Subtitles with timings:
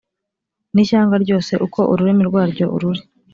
[0.73, 3.01] n’ishyanga ryose uko ururimi rwaryo ruri